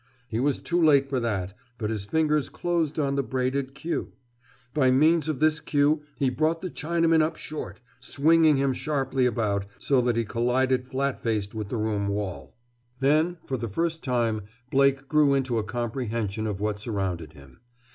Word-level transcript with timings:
He 0.27 0.39
was 0.39 0.63
too 0.63 0.83
late 0.83 1.07
for 1.07 1.19
that, 1.19 1.55
but 1.77 1.91
his 1.91 2.05
fingers 2.05 2.49
closed 2.49 2.97
on 2.97 3.13
the 3.13 3.21
braided 3.21 3.75
queue. 3.75 4.13
By 4.73 4.89
means 4.89 5.29
of 5.29 5.39
this 5.39 5.59
queue 5.59 6.01
he 6.17 6.31
brought 6.31 6.61
the 6.61 6.71
Chinaman 6.71 7.21
up 7.21 7.35
short, 7.35 7.79
swinging 7.99 8.57
him 8.57 8.73
sharply 8.73 9.27
about 9.27 9.67
so 9.77 10.01
that 10.01 10.15
he 10.15 10.23
collided 10.25 10.87
flat 10.87 11.21
faced 11.21 11.53
with 11.53 11.69
the 11.69 11.77
room 11.77 12.07
wall. 12.07 12.55
Then, 12.99 13.37
for 13.45 13.57
the 13.57 13.69
first 13.69 14.03
time, 14.03 14.41
Blake 14.71 15.07
grew 15.07 15.35
into 15.35 15.59
a 15.59 15.63
comprehension 15.63 16.47
of 16.47 16.59
what 16.59 16.79
surrounded 16.79 17.33
him. 17.33 17.59